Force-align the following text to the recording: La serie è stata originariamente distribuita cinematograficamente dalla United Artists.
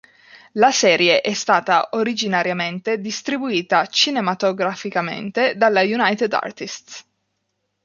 La 0.53 0.71
serie 0.71 1.21
è 1.21 1.31
stata 1.35 1.89
originariamente 1.91 2.99
distribuita 2.99 3.85
cinematograficamente 3.85 5.53
dalla 5.55 5.81
United 5.81 6.33
Artists. 6.33 7.05